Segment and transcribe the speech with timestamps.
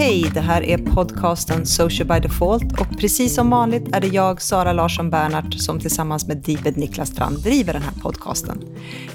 [0.00, 4.42] Hej, det här är podcasten Social by Default och precis som vanligt är det jag,
[4.42, 8.64] Sara Larsson Bernhardt, som tillsammans med Deeped Niklas Strand driver den här podcasten.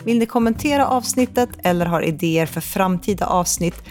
[0.04, 3.84] Vill ni kommentera avsnittet eller har idéer för framtida avsnitt,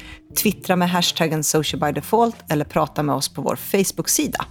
[0.42, 4.44] twittra med hashtaggen Social by Default eller prata med oss på vår Facebook-sida.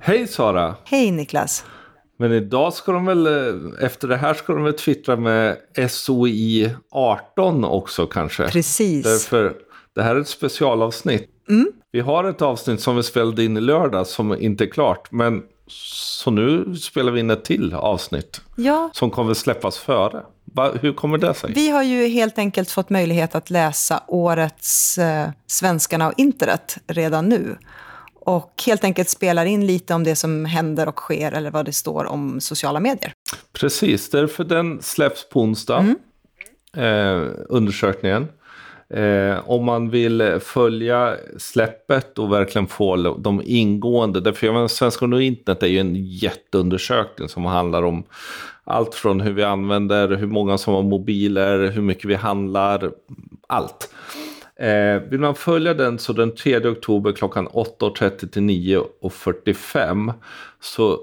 [0.00, 0.74] Hej Sara!
[0.84, 1.64] Hej Niklas!
[2.22, 5.56] Men idag ska de väl, eh, efter det här ska de väl twittra med
[5.90, 8.48] SOI 18 också kanske?
[8.48, 9.04] Precis.
[9.04, 9.54] Därför,
[9.94, 11.30] det här är ett specialavsnitt.
[11.48, 11.72] Mm.
[11.92, 15.12] Vi har ett avsnitt som vi spelade in i lördag som inte är klart.
[15.12, 18.40] Men så nu spelar vi in ett till avsnitt.
[18.56, 18.90] Ja.
[18.92, 20.22] Som kommer släppas före.
[20.80, 21.52] Hur kommer det sig?
[21.52, 27.28] Vi har ju helt enkelt fått möjlighet att läsa årets eh, Svenskarna och internet redan
[27.28, 27.56] nu.
[28.26, 31.72] Och helt enkelt spelar in lite om det som händer och sker eller vad det
[31.72, 33.12] står om sociala medier.
[33.52, 35.78] Precis, därför den släpps på onsdag.
[35.78, 35.96] Mm.
[36.76, 38.28] Eh, undersökningen.
[38.94, 44.20] Eh, om man vill följa släppet och verkligen få de ingående.
[44.20, 48.04] Därför jag menar, Svenska och internet är ju en jätteundersökning som handlar om
[48.64, 52.90] allt från hur vi använder, hur många som har mobiler, hur mycket vi handlar,
[53.46, 53.94] allt.
[54.60, 60.12] Eh, vill man följa den så den 3 oktober klockan 8.30 till 9.45
[60.60, 61.00] så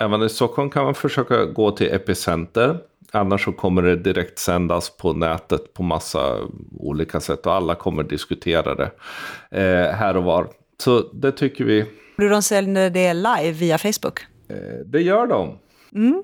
[0.00, 2.78] även i Stockholm kan man försöka gå till Epicenter.
[3.10, 6.38] Annars så kommer det direkt sändas på nätet på massa
[6.78, 8.90] olika sätt och alla kommer diskutera det
[9.50, 10.48] eh, här och var.
[10.78, 11.84] Så det tycker vi.
[12.16, 14.20] Hur de säljer det live via Facebook?
[14.48, 15.58] Eh, det gör de.
[15.94, 16.22] Mm.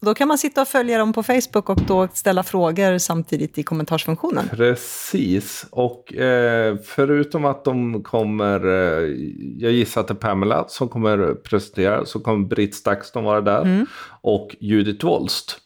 [0.00, 3.62] Då kan man sitta och följa dem på Facebook och då ställa frågor samtidigt i
[3.62, 4.48] kommentarsfunktionen.
[4.48, 9.14] Precis, och eh, förutom att de kommer, eh,
[9.58, 13.62] jag gissar att det är Pamela som kommer presentera, så kommer Britt Stakston vara där
[13.62, 13.86] mm.
[14.20, 15.60] och Judith Wolst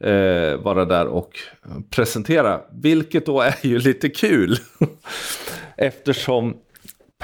[0.00, 1.38] eh, vara där och
[1.90, 2.60] presentera.
[2.72, 4.56] Vilket då är ju lite kul.
[5.76, 6.56] Eftersom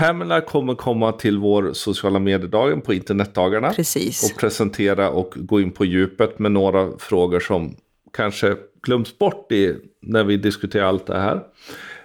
[0.01, 3.73] Pamela kommer komma till vår sociala mediedagen på internetdagarna.
[3.73, 4.25] Precis.
[4.25, 7.77] Och presentera och gå in på djupet med några frågor som
[8.13, 11.41] kanske glöms bort i, när vi diskuterar allt det här.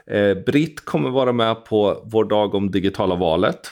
[0.07, 3.71] Eh, Britt kommer vara med på vår dag om digitala valet.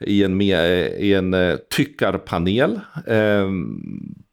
[0.00, 3.50] I en, i en eh, tyckarpanel eh,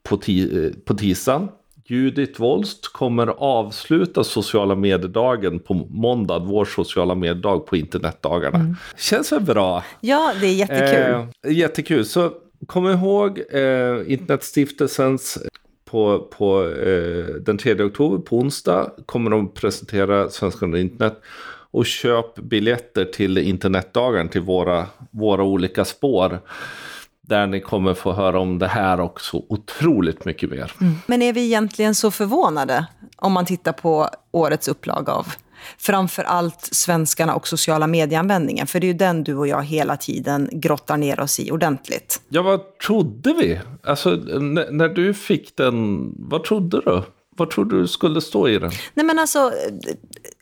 [0.03, 1.47] på, ti, på tisdagen.
[1.85, 8.59] Judith Wolst kommer avsluta sociala mediedagen på måndag, vår sociala mediedag på internetdagarna.
[8.59, 8.75] Mm.
[8.97, 9.83] Känns väl bra?
[10.01, 11.27] Ja, det är jättekul.
[11.47, 12.05] Eh, jättekul.
[12.05, 12.31] Så
[12.65, 15.37] kom ihåg eh, Internetstiftelsens
[15.85, 21.21] på, på eh, den 3 oktober, på onsdag, kommer de presentera Svenskan och internet.
[21.71, 26.39] Och köp biljetter till internetdagen, till våra, våra olika spår.
[27.27, 30.71] Där ni kommer få höra om det här och så otroligt mycket mer.
[30.81, 30.93] Mm.
[31.07, 32.85] Men är vi egentligen så förvånade
[33.15, 35.27] om man tittar på årets upplag av
[35.77, 38.67] framför allt svenskarna och sociala medieanvändningen?
[38.67, 42.21] För det är ju den du och jag hela tiden grottar ner oss i ordentligt.
[42.29, 43.59] Ja, vad trodde vi?
[43.83, 47.03] Alltså, när du fick den, vad trodde du?
[47.37, 48.71] Vad tror du skulle stå i den?
[48.93, 49.51] Nej men alltså,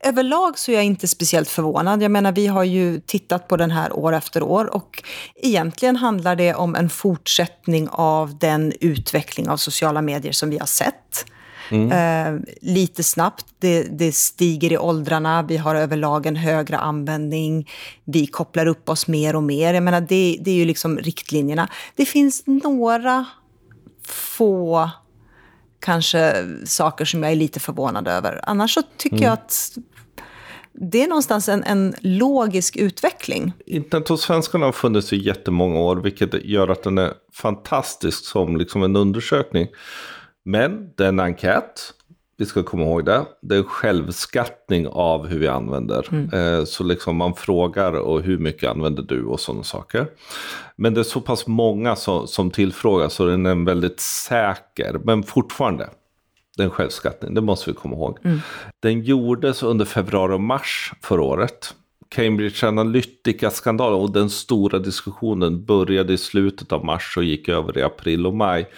[0.04, 2.04] överlag så är jag inte speciellt förvånad.
[2.04, 5.04] Jag menar, vi har ju tittat på den här år efter år och
[5.36, 10.66] egentligen handlar det om en fortsättning av den utveckling av sociala medier som vi har
[10.66, 11.26] sett.
[11.72, 11.92] Mm.
[11.92, 17.70] Eh, lite snabbt, det, det, stiger i åldrarna, vi har överlag en högre användning,
[18.06, 19.74] vi kopplar upp oss mer och mer.
[19.74, 21.70] Jag menar, det, det är ju liksom riktlinjerna.
[21.96, 23.26] Det finns några
[24.08, 24.90] få
[25.82, 28.40] kanske saker som jag är lite förvånad över.
[28.44, 29.26] Annars så tycker mm.
[29.26, 29.78] jag att
[30.74, 33.54] det är någonstans en, en logisk utveckling.
[33.66, 38.58] Internet hos svenskarna har funnits i jättemånga år, vilket gör att den är fantastisk som
[38.58, 39.68] liksom en undersökning.
[40.46, 41.94] Men det är en enkät
[42.42, 43.26] vi ska komma ihåg det.
[43.42, 46.08] Det är självskattning av hur vi använder.
[46.12, 46.30] Mm.
[46.34, 50.08] Eh, så liksom man frågar och hur mycket använder du och sådana saker.
[50.76, 55.00] Men det är så pass många som, som tillfrågas så den är väldigt säker.
[55.04, 55.90] Men fortfarande,
[56.58, 58.18] det är en självskattning, det måste vi komma ihåg.
[58.24, 58.40] Mm.
[58.80, 61.76] Den gjordes under februari och mars förra året.
[62.10, 67.84] Cambridge Analytica-skandalen och den stora diskussionen började i slutet av mars och gick över i
[67.84, 68.70] april och maj.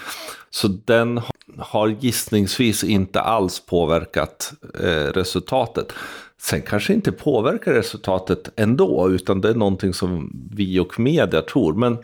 [0.50, 1.22] Så den
[1.58, 5.94] har gissningsvis inte alls påverkat eh, resultatet.
[6.42, 11.74] Sen kanske inte påverkar resultatet ändå, utan det är någonting som vi och media tror.
[11.74, 11.98] Men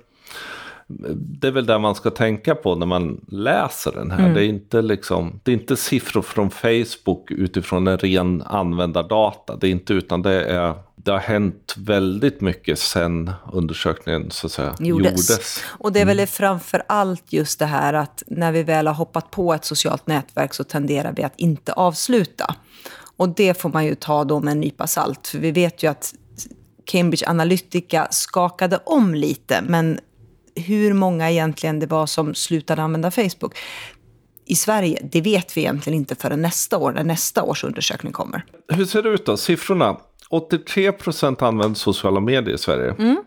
[1.13, 4.19] det är väl det man ska tänka på när man läser den här.
[4.19, 4.33] Mm.
[4.33, 9.55] Det, är inte liksom, det är inte siffror från Facebook utifrån en ren användardata.
[9.55, 10.73] Det är inte utan det är
[11.03, 15.11] det har hänt väldigt mycket sen undersökningen så att säga, gjordes.
[15.11, 15.63] gjordes.
[15.65, 16.27] Och det är väl mm.
[16.27, 20.53] framför allt just det här att när vi väl har hoppat på ett socialt nätverk
[20.53, 22.55] så tenderar vi att inte avsluta.
[23.17, 25.87] Och det får man ju ta då med en nypa salt, för vi vet ju
[25.87, 26.13] att
[26.85, 29.99] Cambridge Analytica skakade om lite, men
[30.55, 33.57] hur många egentligen det var som slutade använda Facebook
[34.45, 38.45] i Sverige, det vet vi egentligen inte förrän nästa år, när nästa års undersökning kommer.
[38.67, 39.37] Hur ser det ut då?
[39.37, 39.97] Siffrorna?
[40.29, 42.91] 83 procent använder sociala medier i Sverige.
[42.91, 43.23] Mm.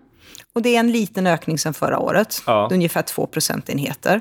[0.53, 2.69] Och det är en liten ökning sedan förra året, ja.
[2.73, 4.21] ungefär 2 procentenheter.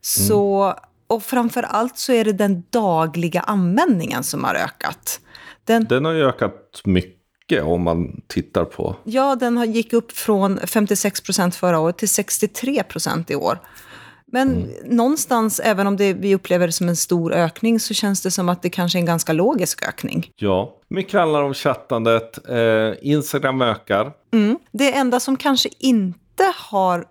[0.00, 0.76] Så, mm.
[1.06, 5.20] Och framför allt så är det den dagliga användningen som har ökat.
[5.64, 8.96] Den, den har ju ökat mycket om man tittar på.
[9.04, 13.58] Ja, den gick upp från 56 procent förra året till 63 procent i år.
[14.34, 14.70] Men mm.
[14.84, 18.48] någonstans, även om det, vi upplever det som en stor ökning, så känns det som
[18.48, 20.30] att det kanske är en ganska logisk ökning.
[20.36, 22.48] Ja, mycket handlar om chattandet.
[22.48, 24.12] Eh, Instagram ökar.
[24.32, 24.58] Mm.
[24.72, 27.04] Det enda som kanske inte har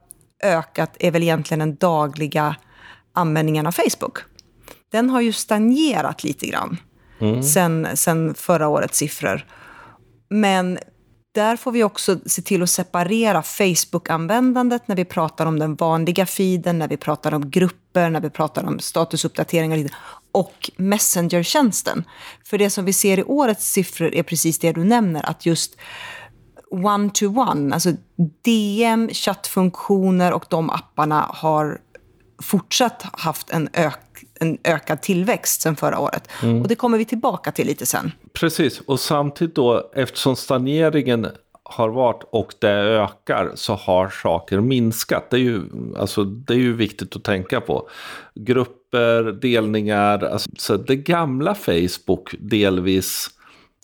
[0.44, 2.56] ökat är väl egentligen den dagliga
[3.14, 4.18] användningen av Facebook.
[4.92, 6.78] Den har ju stagnerat lite grann
[7.22, 7.44] mm.
[7.44, 9.46] sen, sen förra årets siffror.
[10.30, 10.80] Men
[11.32, 16.26] där får vi också se till att separera Facebook-användandet när vi pratar om den vanliga
[16.26, 19.90] feeden, när vi pratar om grupper, när vi pratar om statusuppdateringar
[20.32, 22.04] och Messenger-tjänsten.
[22.44, 25.78] För det som vi ser i årets siffror är precis det du nämner, att just
[26.72, 27.92] one-to-one, alltså
[28.44, 31.80] DM, chattfunktioner och de apparna har
[32.42, 36.28] fortsatt haft en, ök, en ökad tillväxt sen förra året.
[36.44, 36.62] Mm.
[36.62, 38.12] Och det kommer vi tillbaka till lite sen.
[38.34, 41.28] Precis, och samtidigt då eftersom stagneringen
[41.64, 45.30] har varit och det ökar så har saker minskat.
[45.30, 45.62] Det är ju,
[45.98, 47.90] alltså, det är ju viktigt att tänka på.
[48.36, 53.30] Grupper, delningar, alltså, så det gamla Facebook delvis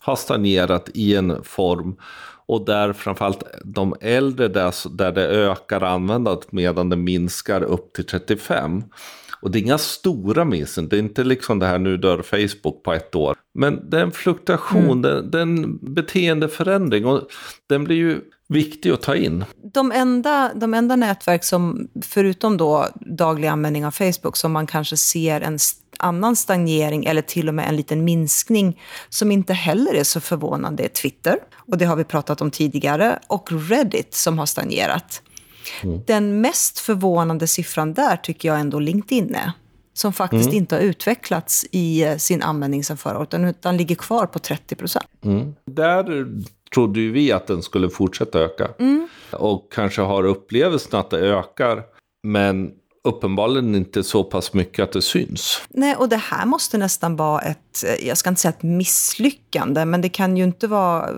[0.02, 1.96] har stagnerat i en form
[2.46, 8.06] och där framförallt de äldre där, där det ökar användandet medan det minskar upp till
[8.06, 8.84] 35.
[9.42, 12.84] Och det är inga stora missen, det är inte liksom det här nu dör Facebook
[12.84, 13.36] på ett år.
[13.54, 15.32] Men det är en fluktuation, mm.
[15.32, 17.22] det, är en beteendeförändring och
[17.68, 19.46] den blir ju viktig att ta in.
[19.74, 22.88] De enda, de enda nätverk som, förutom då
[23.18, 25.58] daglig användning av Facebook, som man kanske ser en
[26.00, 30.84] annan stagnering eller till och med en liten minskning som inte heller är så förvånande
[30.84, 31.38] är Twitter.
[31.68, 33.20] Och det har vi pratat om tidigare.
[33.28, 35.22] Och Reddit som har stagnerat.
[35.84, 36.02] Mm.
[36.08, 39.52] Den mest förvånande siffran där tycker jag ändå LinkedIn är.
[39.94, 40.58] Som faktiskt mm.
[40.58, 44.76] inte har utvecklats i eh, sin användning sedan förra året, utan ligger kvar på 30
[44.76, 45.06] procent.
[45.26, 45.56] Mm.
[45.72, 46.28] Där
[46.74, 48.70] trodde ju vi att den skulle fortsätta öka.
[48.80, 49.08] Mm.
[49.32, 51.84] Och kanske har upplevelsen att det ökar.
[52.24, 52.72] Men
[53.08, 55.62] uppenbarligen inte så pass mycket att det syns.
[55.70, 59.86] Nej, och det här måste nästan vara ett, eh, jag ska inte säga ett misslyckande,
[59.86, 61.10] men det kan ju inte vara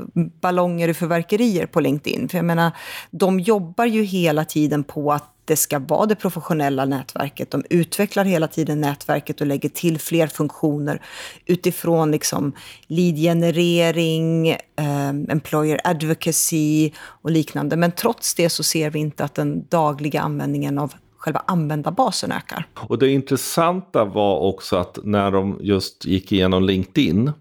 [0.42, 2.30] ballonger i förverkerier på LinkedIn.
[2.30, 2.72] För jag menar,
[3.12, 7.52] de jobbar ju hela tiden på att det ska vara det professionella nätverket.
[7.52, 11.02] De utvecklar hela tiden nätverket och lägger till fler funktioner
[11.46, 12.54] utifrån liksom
[12.88, 17.76] leadgenerering, eh, employer advocacy och liknande.
[17.76, 22.68] Men trots det så ser vi inte att den dagliga användningen av själva användarbasen ökar.
[22.76, 27.32] Och det intressanta var också att när de just gick igenom LinkedIn,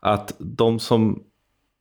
[0.00, 1.22] att de som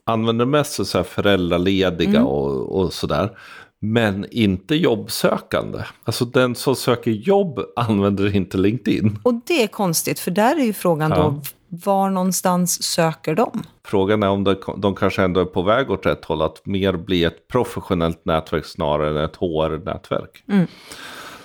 [0.06, 2.26] använder mest så här föräldralediga mm.
[2.26, 3.38] och, och sådär,
[3.82, 5.80] men inte jobbsökande.
[6.04, 9.20] Alltså den som söker jobb använder inte LinkedIn.
[9.24, 11.18] Och det är konstigt, för där är ju frågan ja.
[11.18, 13.64] då, var någonstans söker de?
[13.86, 16.94] Frågan är om det, de kanske ändå är på väg åt rätt håll, att mer
[16.94, 20.44] bli ett professionellt nätverk snarare än ett HR-nätverk.
[20.48, 20.68] Mm.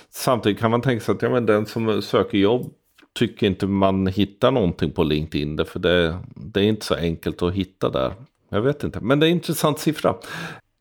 [0.09, 2.73] Samtidigt kan man tänka sig att ja, men den som söker jobb
[3.19, 7.53] tycker inte man hittar någonting på LinkedIn, för det, det är inte så enkelt att
[7.53, 8.13] hitta där.
[8.49, 10.15] Jag vet inte, men det är en intressant siffra.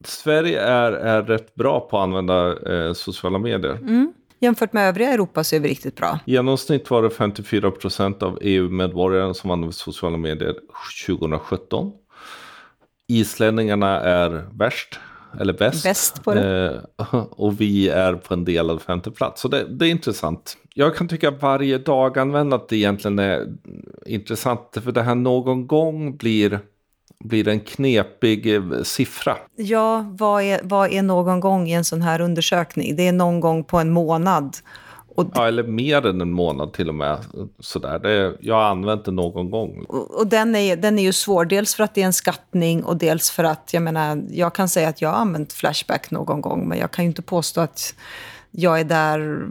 [0.04, 3.72] Sverige är, är rätt bra på att använda eh, sociala medier.
[3.72, 4.12] Mm.
[4.44, 6.18] Jämfört med övriga Europa så är vi riktigt bra.
[6.26, 10.54] I genomsnitt var det 54 procent av EU-medborgare som använde sociala medier
[11.06, 11.92] 2017.
[13.08, 15.00] Islänningarna är värst,
[15.40, 15.84] eller bäst.
[15.84, 16.82] Bäst på det.
[16.98, 19.40] Eh, och vi är på en delad femte plats.
[19.40, 20.56] Så det, det är intressant.
[20.74, 23.46] Jag kan tycka att varje dag användandet egentligen är
[24.06, 24.78] intressant.
[24.84, 26.60] För det här någon gång blir
[27.24, 29.36] blir en knepig eh, siffra.
[29.56, 32.96] Ja, vad är, vad är någon gång i en sån här undersökning?
[32.96, 34.56] Det är någon gång på en månad.
[35.16, 37.18] Och ja, eller mer än en månad till och med.
[37.58, 37.98] Sådär.
[37.98, 39.84] Det, jag har använt det någon gång.
[39.88, 42.84] Och, och, den, är, den är ju svår, dels för att det är en skattning
[42.84, 46.40] och dels för att jag menar, jag kan säga att jag har använt Flashback någon
[46.40, 47.94] gång, men jag kan ju inte påstå att
[48.50, 49.48] jag är där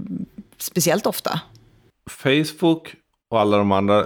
[0.57, 1.41] speciellt ofta.
[2.09, 2.95] Facebook
[3.33, 4.05] och alla de andra eh,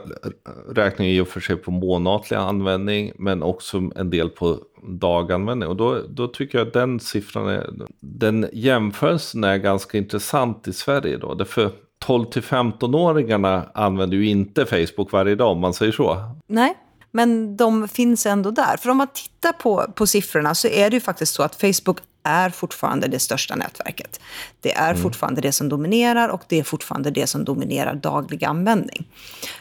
[0.69, 5.69] räknar ju för sig på månatlig användning, men också en del på daganvändning.
[5.69, 7.69] Och då, då tycker jag att den siffran är,
[7.99, 11.33] den jämförelsen är ganska intressant i Sverige då.
[11.33, 16.17] Därför 12 till 15-åringarna använder ju inte Facebook varje dag om man säger så.
[16.47, 16.77] Nej,
[17.11, 18.77] men de finns ändå där.
[18.77, 21.97] För om man tittar på, på siffrorna så är det ju faktiskt så att Facebook
[22.27, 24.19] är fortfarande det största nätverket.
[24.61, 25.01] Det är mm.
[25.01, 29.07] fortfarande det som dominerar och det är fortfarande det som dominerar daglig användning.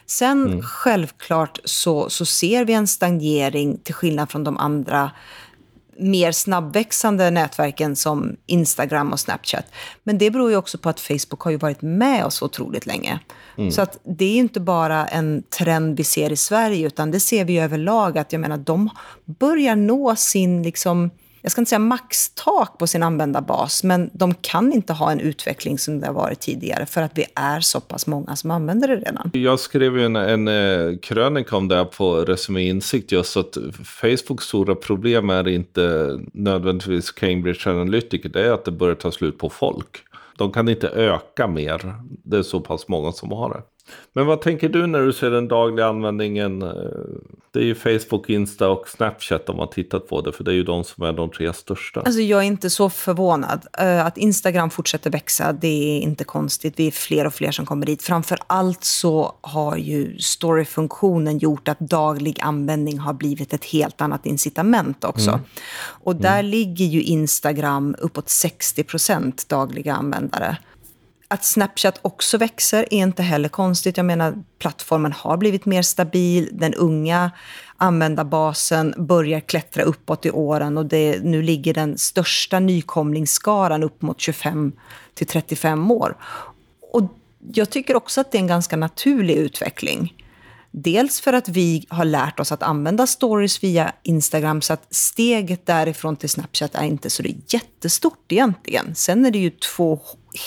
[0.06, 0.62] Sen mm.
[0.62, 5.11] självklart så, så ser vi en stagnering till skillnad från de andra
[5.99, 9.64] mer snabbväxande nätverken som Instagram och Snapchat.
[10.04, 13.20] Men det beror ju också på att Facebook har ju varit med oss otroligt länge.
[13.58, 13.73] Mm.
[13.73, 17.44] Så att det är inte bara en trend vi ser i Sverige, utan det ser
[17.44, 18.90] vi överlag att jag menar, de
[19.25, 21.11] börjar nå sin liksom,
[21.43, 25.78] jag ska inte säga maxtak på sin användarbas, men de kan inte ha en utveckling
[25.78, 28.97] som det har varit tidigare för att vi är så pass många som använder det
[28.97, 29.31] redan.
[29.35, 33.57] Jag skrev ju en, en eh, krönika om det här på Resumé Insikt just att
[33.85, 39.38] Facebooks stora problem är inte nödvändigtvis Cambridge Analytica, det är att det börjar ta slut
[39.38, 39.97] på folk.
[40.38, 43.62] De kan inte öka mer, det är så pass många som har det.
[44.12, 46.64] Men vad tänker du när du ser den dagliga användningen?
[47.57, 50.55] Det är ju Facebook, Insta och Snapchat de har tittat på det, för det är
[50.55, 52.00] ju de som är de tre största.
[52.00, 53.66] Alltså jag är inte så förvånad.
[53.78, 56.75] Eh, att Instagram fortsätter växa, det är inte konstigt.
[56.76, 58.02] Vi är fler och fler som kommer dit.
[58.02, 64.26] Framför allt så har ju storyfunktionen gjort att daglig användning har blivit ett helt annat
[64.26, 65.31] incitament också.
[65.31, 65.43] Mm.
[65.78, 66.50] Och där mm.
[66.50, 70.57] ligger ju Instagram uppåt 60 procent dagliga användare.
[71.28, 73.97] Att Snapchat också växer är inte heller konstigt.
[73.97, 76.49] Jag menar, plattformen har blivit mer stabil.
[76.52, 77.30] Den unga
[77.76, 84.21] användarbasen börjar klättra uppåt i åren och det, nu ligger den största nykomlingsskaran upp mot
[84.21, 84.73] 25
[85.14, 86.16] till 35 år.
[86.92, 87.02] Och
[87.52, 90.25] jag tycker också att det är en ganska naturlig utveckling.
[90.78, 95.66] Dels för att vi har lärt oss att använda stories via Instagram så att steget
[95.66, 98.95] därifrån till Snapchat är inte så det är jättestort egentligen.
[98.95, 100.00] Sen är det ju två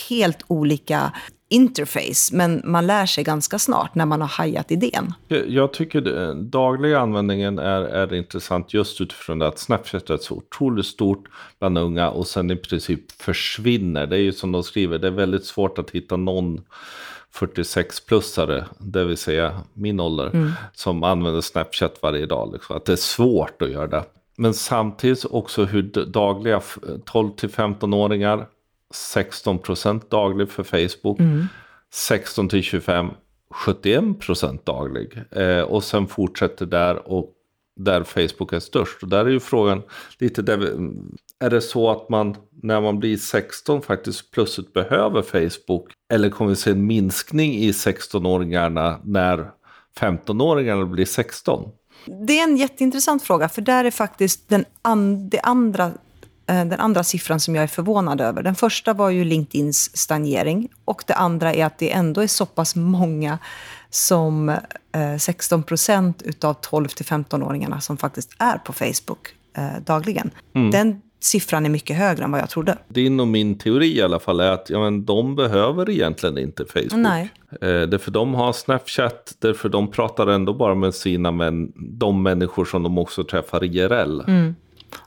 [0.10, 1.12] helt olika
[1.50, 5.14] interface, men man lär sig ganska snart när man har hajat idén.
[5.48, 10.18] Jag tycker den eh, dagliga användningen är, är intressant just utifrån det att Snapchat är
[10.18, 11.24] så otroligt stort
[11.60, 14.08] bland unga och sen i princip försvinner.
[14.08, 16.62] Det är ju som de skriver, det är väldigt svårt att hitta någon
[17.34, 20.52] 46-plussare, det vill säga min ålder, mm.
[20.74, 22.54] som använder Snapchat varje dag.
[22.54, 22.78] Liksom.
[22.78, 24.04] Att det är svårt att göra det.
[24.38, 26.62] Men samtidigt också hur dagliga
[27.06, 28.48] 12 15-åringar
[28.94, 31.20] 16 procent daglig för Facebook.
[31.20, 31.46] Mm.
[31.94, 33.10] 16 till 25,
[33.52, 35.20] 71 procent daglig.
[35.32, 37.34] Eh, och sen fortsätter där och
[37.76, 39.04] där Facebook är störst.
[39.04, 39.82] Och där är ju frågan
[40.18, 40.68] lite där vi,
[41.40, 45.92] är det så att man när man blir 16 faktiskt plötsligt behöver Facebook?
[46.14, 49.52] Eller kommer vi se en minskning i 16-åringarna när
[50.00, 51.72] 15-åringarna blir 16?
[52.28, 55.92] Det är en jätteintressant fråga, för där är faktiskt den an det andra
[56.50, 58.44] Eh, den andra siffran som jag är förvånad över.
[58.44, 62.46] Den första var ju LinkedIns stagnering och det andra är att det ändå är så
[62.46, 63.38] pass många
[63.90, 64.58] som
[65.20, 69.28] 16 eh, procent av 12 till 15-åringarna som faktiskt är på Facebook
[69.58, 70.32] eh, dagligen.
[70.56, 70.72] Mm.
[70.72, 72.78] Den siffran är mycket högre än vad jag trodde.
[72.88, 76.66] Din och min teori i alla fall är att ja, men de behöver egentligen inte
[76.66, 76.94] Facebook.
[76.94, 77.30] Nej.
[77.62, 82.66] Eh, därför de har Snapchat, därför de pratar ändå bara med sina män, de människor
[82.66, 84.22] som de också träffar IRL.
[84.28, 84.56] Mm.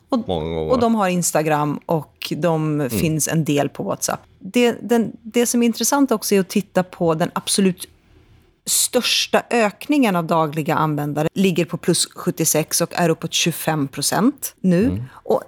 [0.08, 2.90] Och, och de har Instagram och de mm.
[2.90, 4.20] finns en del på WhatsApp.
[4.38, 7.88] Det, den, det som är intressant också är att titta på den absolut
[8.66, 14.84] största ökningen av dagliga användare ligger på plus 76 och är uppåt 25 procent nu.
[14.84, 15.02] Mm.
[15.12, 15.42] Och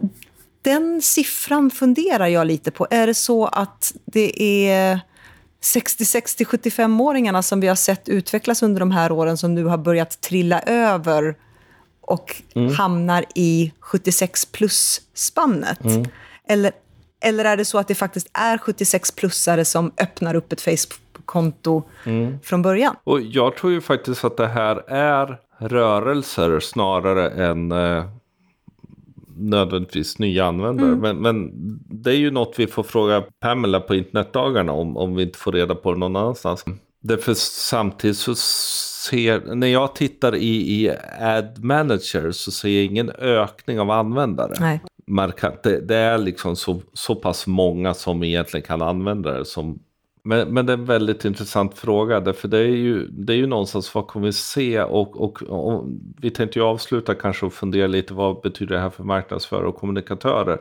[0.65, 2.87] den siffran funderar jag lite på.
[2.91, 5.01] Är det så att det är
[5.61, 10.21] 66 75-åringarna som vi har sett utvecklas under de här åren som nu har börjat
[10.21, 11.37] trilla över
[12.01, 12.75] och mm.
[12.75, 15.85] hamnar i 76 plus-spannet?
[15.85, 16.05] Mm.
[16.49, 16.73] Eller,
[17.21, 22.41] eller är det så att det faktiskt är 76-plussare som öppnar upp ett Facebook-konto mm.
[22.41, 22.97] från början?
[23.05, 28.05] Och jag tror ju faktiskt att det här är rörelser snarare än eh,
[29.37, 30.89] nödvändigtvis nya användare.
[30.89, 31.01] Mm.
[31.01, 31.51] Men, men
[32.03, 35.53] det är ju något vi får fråga Pamela på internetdagarna om, om vi inte får
[35.53, 36.65] reda på det någon annanstans.
[37.01, 43.11] Därför samtidigt så ser, när jag tittar i, i Ad Manager så ser jag ingen
[43.11, 44.55] ökning av användare.
[44.61, 44.81] Nej.
[45.07, 45.63] Markant.
[45.63, 49.45] Det, det, är liksom så, så pass många som egentligen kan använda det.
[49.45, 49.79] Som,
[50.27, 52.21] men, men det är en väldigt intressant fråga.
[52.21, 55.85] Därför det är ju, det är ju någonstans vad kommer vi se och, och, och
[56.21, 59.77] vi tänkte ju avsluta kanske och fundera lite vad betyder det här för marknadsförare och
[59.77, 60.61] kommunikatörer.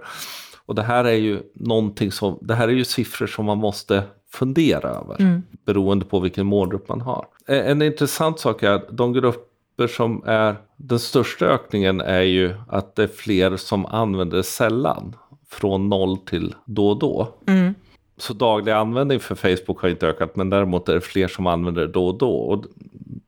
[0.65, 4.03] Och det här är ju någonting som, det här är ju siffror som man måste
[4.32, 5.22] fundera över.
[5.22, 5.43] Mm.
[5.65, 7.25] Beroende på vilken målgrupp man har.
[7.48, 12.96] En intressant sak är att de grupper som är den största ökningen är ju att
[12.96, 15.15] det är fler som använder sällan.
[15.50, 17.34] Från noll till då och då.
[17.48, 17.74] Mm.
[18.17, 21.82] Så daglig användning för Facebook har inte ökat men däremot är det fler som använder
[21.82, 22.36] det då och då.
[22.36, 22.65] Och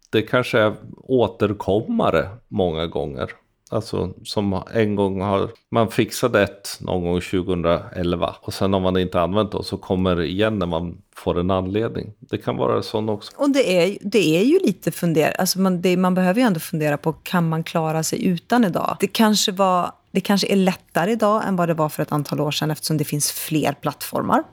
[0.09, 3.29] det kanske är återkommare många gånger.
[3.69, 8.97] Alltså som en gång har man fixat ett någon gång 2011 och sen har man
[8.97, 12.13] inte använt det så kommer det igen när man får en anledning.
[12.19, 13.31] Det kan vara sån också.
[13.35, 16.59] Och det är, det är ju lite fundera, alltså man, det, man behöver ju ändå
[16.59, 18.97] fundera på kan man klara sig utan idag?
[18.99, 22.41] Det kanske, var, det kanske är lättare idag än vad det var för ett antal
[22.41, 24.43] år sedan eftersom det finns fler plattformar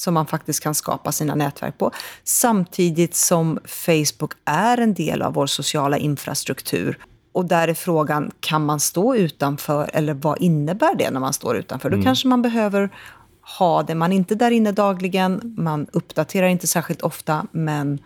[0.00, 1.90] som man faktiskt kan skapa sina nätverk på.
[2.24, 6.98] Samtidigt som Facebook är en del av vår sociala infrastruktur.
[7.32, 11.56] Och där är frågan, kan man stå utanför eller vad innebär det när man står
[11.56, 11.88] utanför?
[11.88, 12.00] Mm.
[12.00, 12.90] Då kanske man behöver
[13.58, 13.94] ha det.
[13.94, 17.98] Man är inte där inne dagligen, man uppdaterar inte särskilt ofta, men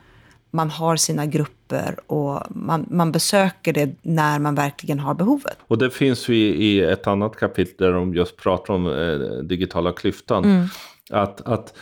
[0.50, 5.58] man har sina grupper och man, man besöker det när man verkligen har behovet.
[5.66, 9.18] Och det finns ju i, i ett annat kapitel där de just pratar om eh,
[9.44, 10.44] digitala klyftan.
[10.44, 10.68] Mm.
[11.10, 11.74] Att, att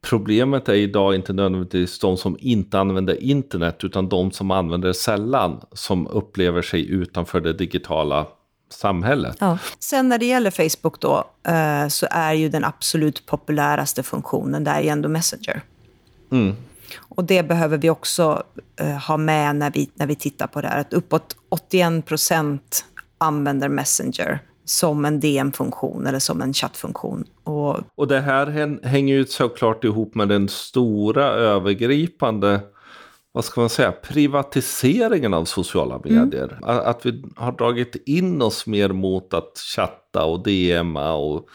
[0.00, 4.94] problemet är idag inte nödvändigtvis de som inte använder internet utan de som använder det
[4.94, 8.26] sällan som upplever sig utanför det digitala
[8.70, 9.36] samhället.
[9.40, 9.58] Ja.
[9.78, 14.80] Sen när det gäller Facebook då eh, så är ju den absolut populäraste funktionen där
[14.80, 15.62] är ändå Messenger.
[16.32, 16.54] Mm.
[16.98, 18.42] Och det behöver vi också
[18.80, 20.80] eh, ha med när vi, när vi tittar på det här.
[20.80, 22.84] Att uppåt 81 procent
[23.18, 27.24] använder Messenger som en DM-funktion eller som en chattfunktion.
[27.44, 28.46] Och, och det här
[28.86, 32.60] hänger ju såklart ihop med den stora övergripande
[33.36, 36.14] vad ska man säga, privatiseringen av sociala mm.
[36.14, 36.58] medier.
[36.62, 36.80] Mm.
[36.86, 41.48] Att vi har dragit in oss mer mot att chatta och DMa och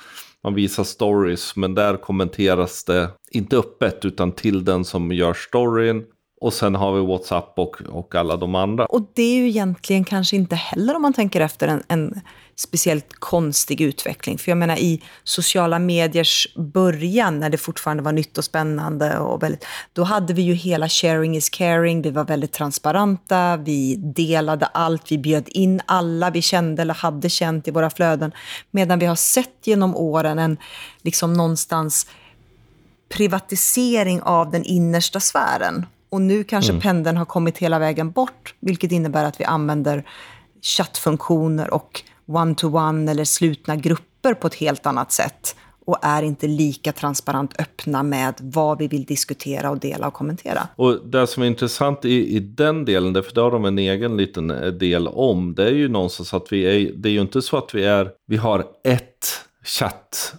[0.43, 6.03] man visar stories men där kommenteras det inte öppet utan till den som gör storyn.
[6.41, 8.85] Och sen har vi WhatsApp och, och alla de andra.
[8.85, 12.21] Och det är ju egentligen kanske inte heller om man tänker efter en, en
[12.61, 14.37] speciellt konstig utveckling.
[14.37, 19.43] För jag menar i sociala mediers början, när det fortfarande var nytt och spännande, och
[19.43, 24.65] väldigt, då hade vi ju hela sharing is caring, vi var väldigt transparenta, vi delade
[24.65, 28.31] allt, vi bjöd in alla vi kände eller hade känt i våra flöden.
[28.71, 30.57] Medan vi har sett genom åren en,
[31.01, 32.07] liksom någonstans,
[33.09, 35.85] privatisering av den innersta sfären.
[36.09, 36.81] Och nu kanske mm.
[36.81, 40.03] pendeln har kommit hela vägen bort, vilket innebär att vi använder
[40.61, 42.03] chattfunktioner och
[42.35, 48.03] one-to-one eller slutna grupper på ett helt annat sätt och är inte lika transparent öppna
[48.03, 50.67] med vad vi vill diskutera och dela och kommentera.
[50.75, 54.17] Och det som är intressant i, i den delen, för det har de en egen
[54.17, 57.41] liten eh, del om, det är ju någonstans att vi är, det är ju inte
[57.41, 59.27] så att vi är, vi har ett
[59.63, 60.33] chatt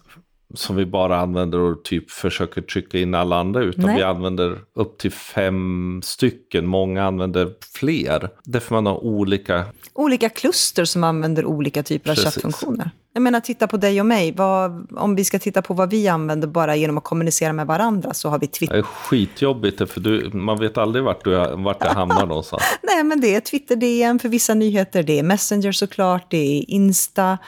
[0.54, 3.96] som vi bara använder och typ försöker trycka in alla andra utan Nej.
[3.96, 6.66] vi använder upp till fem stycken.
[6.66, 8.28] Många använder fler.
[8.44, 9.64] Därför man har olika...
[9.92, 12.34] Olika kluster som använder olika typer av Precis.
[12.34, 12.90] chattfunktioner.
[13.14, 14.32] Jag menar, titta på dig och mig.
[14.32, 18.14] Vad, om vi ska titta på vad vi använder bara genom att kommunicera med varandra
[18.14, 18.74] så har vi Twitter.
[18.74, 22.62] Det är skitjobbigt, för du, man vet aldrig vart, du, vart det hamnar någonstans.
[22.82, 25.02] Nej, men det är Twitter-DM för vissa nyheter.
[25.02, 27.38] Det är Messenger såklart, det är Insta.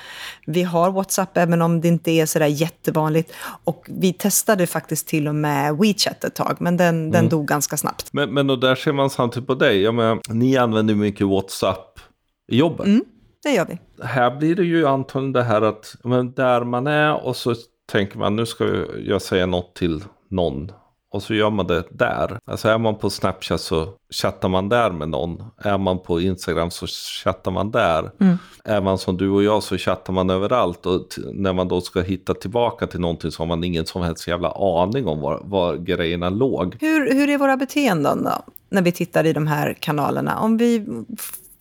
[0.46, 3.32] Vi har WhatsApp, även om det inte är sådär jättevanligt.
[3.64, 7.10] Och vi testade faktiskt till och med WeChat ett tag, men den, mm.
[7.10, 8.12] den dog ganska snabbt.
[8.12, 9.82] Men, men och där ser man samtidigt på dig.
[9.82, 12.00] Jag menar, ni använder mycket WhatsApp
[12.48, 12.86] i jobbet.
[12.86, 13.04] Mm
[13.44, 13.78] det gör vi.
[14.04, 17.54] Här blir det ju antagligen det här att men där man är och så
[17.92, 18.64] tänker man nu ska
[19.06, 20.72] jag säga något till någon.
[21.14, 22.38] Och så gör man det där.
[22.44, 25.44] Alltså är man på Snapchat så chattar man där med någon.
[25.58, 26.86] Är man på Instagram så
[27.24, 28.10] chattar man där.
[28.20, 28.38] Mm.
[28.64, 30.86] Är man som du och jag så chattar man överallt.
[30.86, 34.28] Och när man då ska hitta tillbaka till någonting så har man ingen som helst
[34.28, 36.76] jävla aning om var, var grejerna låg.
[36.80, 38.52] Hur, hur är våra beteenden då?
[38.68, 40.38] När vi tittar i de här kanalerna.
[40.38, 40.86] Om vi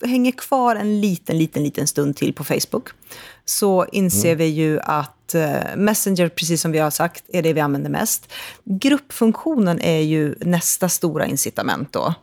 [0.04, 2.90] hänger kvar en liten, liten, liten stund till på Facebook
[3.46, 4.38] så inser mm.
[4.38, 8.32] vi ju att eh, Messenger, precis som vi har sagt, är det vi använder mest.
[8.64, 12.14] Gruppfunktionen är ju nästa stora incitament då.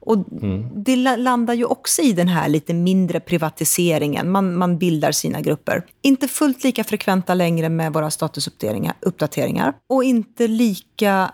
[0.00, 0.68] Och mm.
[0.74, 4.30] det landar ju också i den här lite mindre privatiseringen.
[4.30, 5.82] Man, man bildar sina grupper.
[6.02, 9.74] Inte fullt lika frekventa längre med våra statusuppdateringar.
[9.86, 11.32] Och inte lika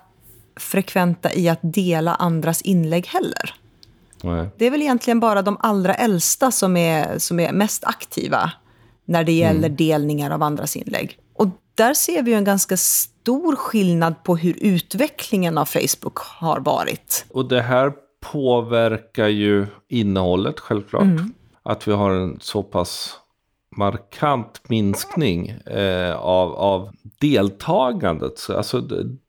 [0.56, 3.54] frekventa i att dela andras inlägg heller.
[4.24, 4.48] Nej.
[4.58, 8.52] Det är väl egentligen bara de allra äldsta som är, som är mest aktiva
[9.04, 9.76] när det gäller mm.
[9.76, 11.18] delningar av andras inlägg.
[11.34, 17.26] Och där ser vi en ganska stor skillnad på hur utvecklingen av Facebook har varit.
[17.30, 17.92] Och det här
[18.32, 21.02] påverkar ju innehållet självklart.
[21.02, 21.32] Mm.
[21.62, 23.18] Att vi har en så pass
[23.76, 28.50] markant minskning eh, av, av deltagandet.
[28.50, 28.82] Alltså,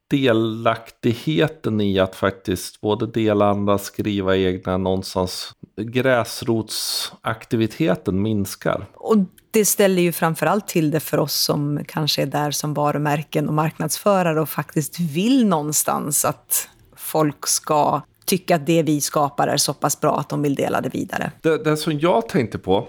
[0.08, 5.54] delaktigheten i att faktiskt både dela andra, skriva egna någonstans.
[5.82, 8.86] Gräsrotsaktiviteten minskar.
[8.94, 9.18] Och
[9.52, 13.54] det ställer ju framförallt till det för oss som kanske är där som varumärken och
[13.54, 19.74] marknadsförare och faktiskt vill någonstans att folk ska tycka att det vi skapar är så
[19.74, 21.32] pass bra att de vill dela det vidare.
[21.41, 22.88] Det, det som jag tänkte på,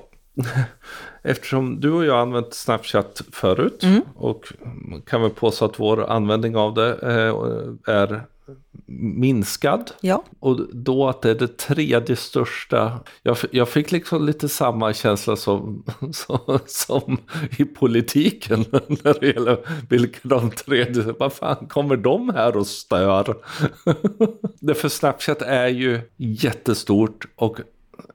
[1.26, 4.00] eftersom du och jag använt Snapchat förut mm.
[4.14, 4.52] och
[5.06, 8.26] kan väl påstå att vår användning av det eh, är
[8.86, 9.90] minskad.
[10.00, 10.24] Ja.
[10.40, 13.00] Och då att det är det tredje största.
[13.22, 17.18] Jag, jag fick liksom lite samma känsla som, som, som,
[17.58, 19.58] i politiken när det gäller
[19.88, 23.36] vilka de tredje, vad fan kommer de här och stör?
[24.60, 27.60] det för Snapchat är ju jättestort och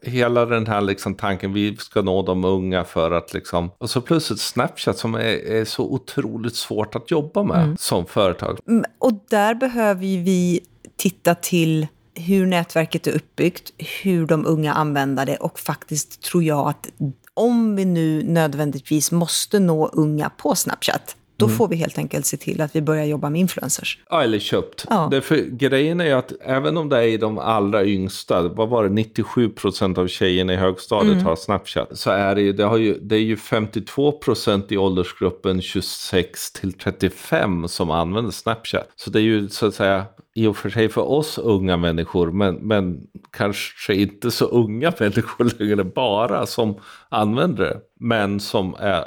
[0.01, 3.71] hela den här liksom tanken, vi ska nå de unga för att liksom...
[3.77, 7.77] Och så plötsligt Snapchat som är, är så otroligt svårt att jobba med mm.
[7.77, 8.59] som företag.
[8.67, 10.59] Mm, och där behöver vi
[10.97, 13.71] titta till hur nätverket är uppbyggt,
[14.03, 16.87] hur de unga använder det och faktiskt tror jag att
[17.33, 21.57] om vi nu nödvändigtvis måste nå unga på Snapchat, då mm.
[21.57, 23.97] får vi helt enkelt se till att vi börjar jobba med influencers.
[24.09, 24.85] Ja, eller köpt.
[24.89, 25.07] Ja.
[25.11, 28.83] Därför, grejen är ju att även om det är i de allra yngsta, vad var
[28.83, 31.25] det, 97 procent av tjejerna i högstadiet mm.
[31.25, 34.77] har Snapchat, så är det ju, det, har ju, det är ju 52 procent i
[34.77, 38.87] åldersgruppen 26 till 35 som använder Snapchat.
[38.95, 42.31] Så det är ju så att säga i och för sig för oss unga människor,
[42.31, 42.99] men, men
[43.31, 49.05] kanske inte så unga människor längre bara som använder det, men som är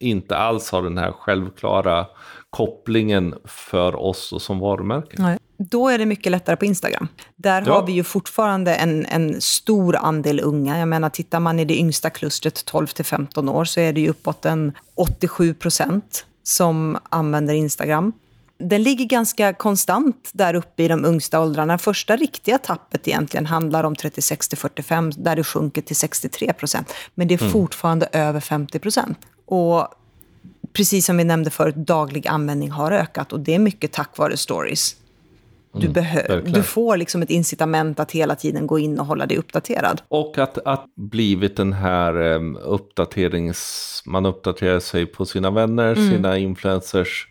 [0.00, 2.06] inte alls har den här självklara
[2.50, 5.16] kopplingen för oss och som varumärke.
[5.18, 5.38] Nej.
[5.58, 7.08] Då är det mycket lättare på Instagram.
[7.36, 7.74] Där ja.
[7.74, 10.78] har vi ju fortfarande en, en stor andel unga.
[10.78, 14.00] Jag menar, tittar man i det yngsta klustret, 12 till 15 år, så är det
[14.00, 18.12] ju uppåt en 87 procent som använder Instagram.
[18.58, 21.78] Den ligger ganska konstant där uppe i de yngsta åldrarna.
[21.78, 26.94] Första riktiga tappet egentligen handlar om 36 till 45, där det sjunker till 63 procent.
[27.14, 27.52] Men det är mm.
[27.52, 29.18] fortfarande över 50 procent.
[29.46, 29.88] Och
[30.72, 34.36] precis som vi nämnde förut, daglig användning har ökat och det är mycket tack vare
[34.36, 34.96] stories.
[35.72, 39.36] Du, mm, du får liksom ett incitament att hela tiden gå in och hålla dig
[39.36, 40.02] uppdaterad.
[40.08, 44.02] Och att, att blivit den här um, uppdaterings...
[44.06, 46.10] Man uppdaterar sig på sina vänner, mm.
[46.10, 47.28] sina influencers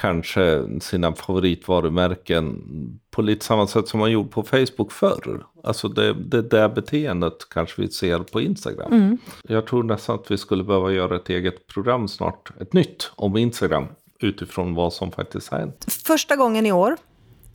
[0.00, 2.62] kanske sina favoritvarumärken
[3.10, 5.46] på lite samma sätt som man gjorde på Facebook förr.
[5.64, 8.92] Alltså det, det där beteendet kanske vi ser på Instagram.
[8.92, 9.18] Mm.
[9.42, 13.36] Jag tror nästan att vi skulle behöva göra ett eget program snart, ett nytt om
[13.36, 13.86] Instagram
[14.20, 15.86] utifrån vad som faktiskt har hänt.
[16.04, 16.96] Första gången i år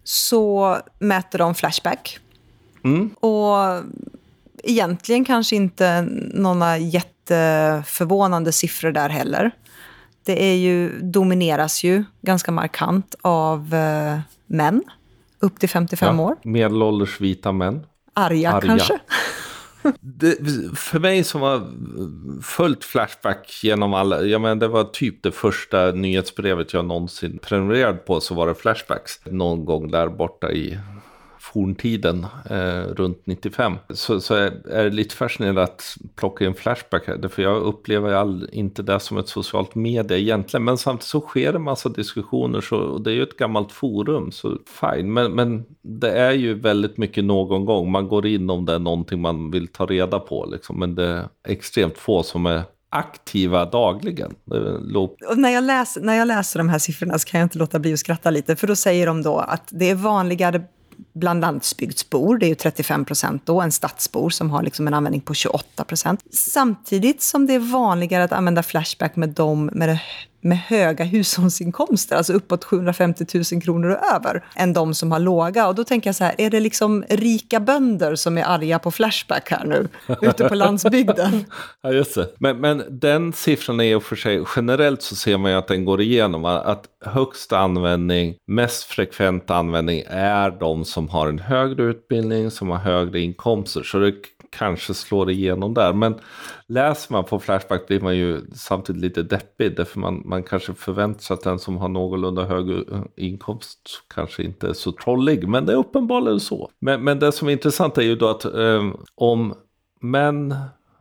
[0.03, 2.19] så mäter de Flashback.
[2.83, 3.09] Mm.
[3.09, 3.83] Och
[4.63, 9.51] egentligen kanske inte några jätteförvånande siffror där heller.
[10.25, 14.83] Det är ju, domineras ju ganska markant av eh, män
[15.39, 16.35] upp till 55 ja, år.
[16.43, 17.85] Medelålders vita män.
[18.13, 18.67] Arga, Arga.
[18.67, 18.99] kanske.
[19.99, 20.37] Det,
[20.75, 21.71] för mig som har
[22.41, 27.97] följt Flashback genom alla, jag menar det var typ det första nyhetsbrevet jag någonsin prenumererade
[27.97, 29.19] på så var det Flashbacks.
[29.25, 30.79] Någon gång där borta i
[31.43, 33.73] forntiden, eh, runt 95.
[33.89, 37.27] Så, så är, är, det lite fascinerande att plocka in Flashback här.
[37.27, 40.63] För jag upplever all, inte det som ett socialt media egentligen.
[40.63, 42.61] Men samtidigt så sker det en massa diskussioner.
[42.61, 45.13] Så, och det är ju ett gammalt forum, så fine.
[45.13, 47.91] Men, men det är ju väldigt mycket någon gång.
[47.91, 50.45] Man går in om det är någonting man vill ta reda på.
[50.45, 50.79] Liksom.
[50.79, 54.35] Men det är extremt få som är aktiva dagligen.
[55.35, 57.93] när, jag läser, när jag läser de här siffrorna så kan jag inte låta bli
[57.93, 58.55] att skratta lite.
[58.55, 60.61] För då säger de då att det är vanligare
[61.13, 65.21] bland landsbygdsbor, det är ju 35 procent då, en stadsbor som har liksom en användning
[65.21, 66.23] på 28 procent.
[66.31, 70.01] Samtidigt som det är vanligare att använda Flashback med dem med det
[70.43, 75.67] med höga hushållsinkomster, alltså uppåt 750 000 kronor och över, än de som har låga.
[75.67, 78.91] Och då tänker jag så här, är det liksom rika bönder som är arga på
[78.91, 79.87] Flashback här nu,
[80.21, 81.45] ute på landsbygden?
[81.81, 82.29] ja, just det.
[82.39, 85.85] Men, men den siffran är ju för sig, generellt så ser man ju att den
[85.85, 92.51] går igenom, att högsta användning, mest frekvent användning är de som har en högre utbildning,
[92.51, 93.83] som har högre inkomster.
[93.83, 94.13] Så det
[94.57, 95.93] kanske slår igenom där.
[95.93, 96.19] Men
[96.67, 99.75] läser man på Flashback blir man ju samtidigt lite deppig.
[99.75, 103.79] Därför man, man kanske förväntar sig att den som har någorlunda hög eh, inkomst
[104.13, 105.47] kanske inte är så trollig.
[105.47, 106.69] Men det är uppenbarligen så.
[106.79, 109.53] Men, men det som är intressant är ju då att eh, om
[110.01, 110.55] män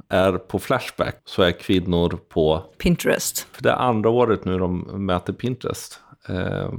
[0.08, 3.46] är på Flashback så är kvinnor på Pinterest.
[3.52, 6.00] För det är andra året nu de mäter Pinterest.
[6.28, 6.72] Eh,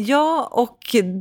[0.00, 0.78] Ja, och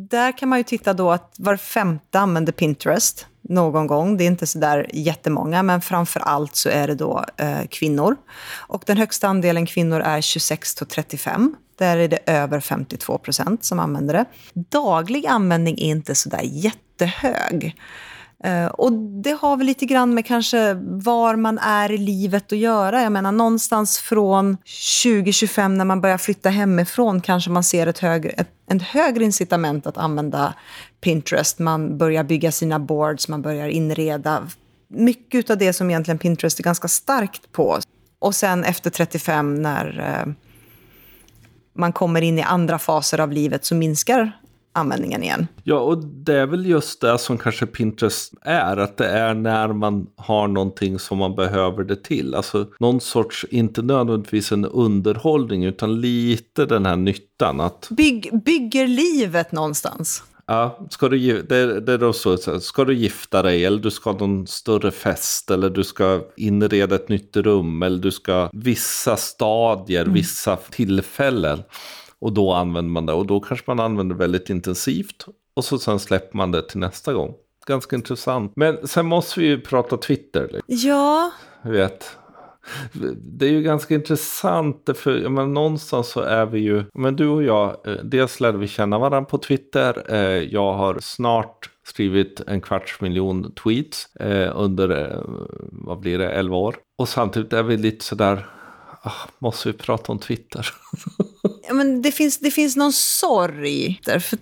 [0.10, 4.18] där kan man ju titta då att var femte använder Pinterest någon gång.
[4.18, 8.16] Det är inte så där jättemånga, men framför allt så är det då eh, kvinnor.
[8.54, 11.56] Och den högsta andelen kvinnor är 26 till 35.
[11.78, 14.26] Där är det över 52 procent som använder det.
[14.54, 17.76] Daglig användning är inte så där jättehög.
[18.44, 22.58] Eh, och det har väl lite grann med kanske var man är i livet att
[22.58, 23.04] göra.
[23.04, 24.58] Jag menar någonstans från
[25.04, 29.88] 2025 när man börjar flytta hemifrån kanske man ser ett högre, ett, ett högre incitament
[29.88, 30.54] att använda
[31.02, 31.60] Pinterest.
[31.60, 34.48] Man börjar bygga sina boards, man börjar inreda.
[34.88, 37.80] Mycket av det som egentligen Pinterest är ganska starkt på.
[38.20, 40.34] Och sen efter 35 när eh,
[41.76, 44.32] man kommer in i andra faser av livet så minskar
[44.78, 45.48] användningen igen.
[45.64, 49.68] Ja, och det är väl just det som kanske Pinterest är, att det är när
[49.68, 52.36] man har någonting som man behöver det till.
[52.36, 57.60] Alltså någon sorts, inte nödvändigtvis en underhållning, utan lite den här nyttan.
[57.60, 57.88] Att...
[57.90, 60.24] Bygg, bygger livet någonstans.
[60.50, 64.12] Ja, ska du, det, det är då så, ska du gifta dig eller du ska
[64.12, 69.18] ha någon större fest eller du ska inreda ett nytt rum eller du ska vissa
[69.18, 70.14] stadier, mm.
[70.14, 71.64] vissa tillfällen.
[72.22, 75.80] Och då använder man det och då kanske man använder det väldigt intensivt och så
[75.80, 77.34] sen släpper man det till nästa gång.
[77.68, 78.54] Ganska intressant.
[78.56, 80.62] Men sen måste vi ju prata Twitter.
[80.68, 81.32] Ja.
[81.62, 82.18] Jag vet.
[83.16, 87.44] Det är ju ganska intressant, för menar, någonstans så är vi ju, men du och
[87.44, 92.62] jag, eh, dels lärde vi känna varandra på Twitter, eh, jag har snart skrivit en
[92.62, 95.20] kvarts miljon tweets eh, under,
[95.72, 96.76] vad blir det, 11 år.
[96.98, 98.50] Och samtidigt är vi lite sådär,
[99.02, 100.68] ah, måste vi prata om Twitter?
[101.68, 104.40] ja, men det, finns, det finns någon sorg där, för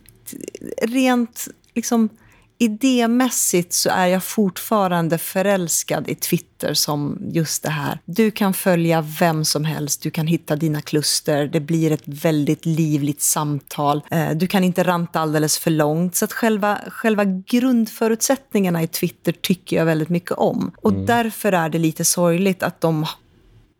[0.82, 2.10] rent liksom
[2.58, 8.00] idémässigt så är jag fortfarande förälskad i Twitter som just det här.
[8.06, 12.66] Du kan följa vem som helst, du kan hitta dina kluster, det blir ett väldigt
[12.66, 14.02] livligt samtal.
[14.12, 16.16] Eh, du kan inte ranta alldeles för långt.
[16.16, 20.72] Så att själva, själva grundförutsättningarna i Twitter tycker jag väldigt mycket om.
[20.82, 21.06] Och mm.
[21.06, 23.06] därför är det lite sorgligt att de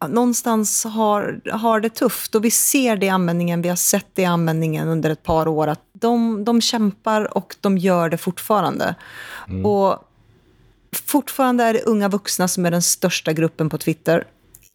[0.08, 2.36] någonstans har, har det tufft.
[2.36, 5.48] Och vi ser det i användningen, vi har sett det i användningen under ett par
[5.48, 5.68] år.
[5.68, 8.96] Att de, de kämpar och de gör det fortfarande.
[9.50, 9.66] Mm.
[9.66, 10.00] Och
[11.06, 14.28] fortfarande är det unga vuxna som är den största gruppen på Twitter.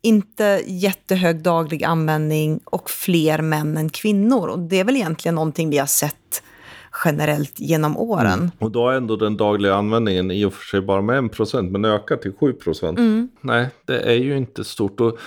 [0.03, 4.49] Inte jättehög daglig användning och fler män än kvinnor.
[4.49, 6.43] Och det är väl egentligen någonting vi har sett
[7.05, 8.39] generellt genom åren.
[8.39, 8.51] Mm.
[8.59, 11.85] Och då är ändå den dagliga användningen i och för sig bara med 1% men
[11.85, 12.89] ökar till 7%.
[12.89, 13.29] Mm.
[13.41, 15.01] Nej, det är ju inte stort.
[15.01, 15.19] Och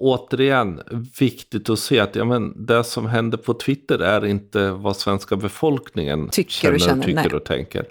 [0.00, 0.80] återigen
[1.18, 5.36] viktigt att se att ja, men det som händer på Twitter är inte vad svenska
[5.36, 7.84] befolkningen tycker känner, och, känner, tycker och tänker.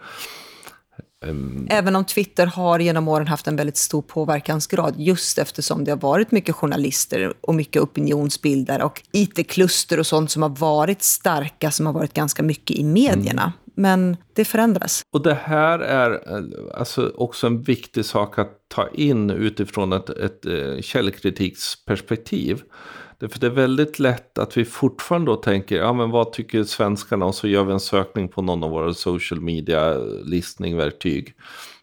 [1.26, 5.92] Ehm, Även om Twitter har genom åren haft en väldigt stor påverkansgrad just eftersom det
[5.92, 11.72] har varit mycket journalister och mycket opinionsbildare och IT-kluster och sånt som har varit starka,
[11.72, 13.42] som har varit ganska mycket i medierna.
[13.42, 13.54] Mm.
[13.76, 15.02] Men det förändras.
[15.14, 20.10] Och det här är eh, alltså också en viktig sak att ta in utifrån ett,
[20.10, 20.86] ett, ett
[23.20, 26.64] det, för det är väldigt lätt att vi fortfarande då tänker, ja men vad tycker
[26.64, 27.26] svenskarna?
[27.26, 31.34] Och så gör vi en sökning på någon av våra social media listningverktyg.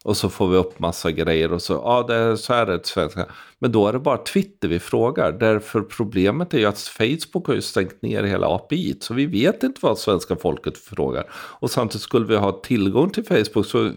[0.05, 2.75] Och så får vi upp massa grejer och så, ja det är, så är det
[2.75, 3.27] ett svenska.
[3.59, 5.33] Men då är det bara Twitter vi frågar.
[5.33, 8.97] Därför problemet är ju att Facebook har ju stängt ner hela API.
[9.01, 11.25] Så vi vet inte vad svenska folket frågar.
[11.33, 13.91] Och samtidigt skulle vi ha tillgång till Facebook så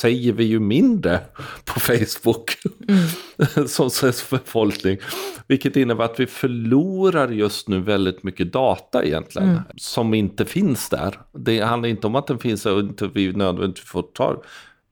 [0.00, 1.20] säger vi ju mindre
[1.64, 2.58] på Facebook.
[2.88, 3.68] Mm.
[3.68, 4.98] som svensk befolkning.
[5.46, 9.48] Vilket innebär att vi förlorar just nu väldigt mycket data egentligen.
[9.48, 9.62] Mm.
[9.76, 11.20] Som inte finns där.
[11.32, 14.42] Det handlar inte om att den finns och inte vi nödvändigtvis får ta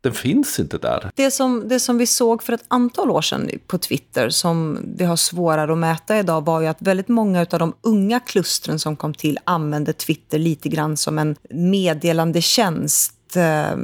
[0.05, 1.11] den finns inte där.
[1.15, 5.05] Det som, det som vi såg för ett antal år sedan på Twitter som vi
[5.05, 8.97] har svårare att mäta idag var ju att väldigt många av de unga klustren som
[8.97, 13.77] kom till använde Twitter lite grann som en meddelandetjänst eh,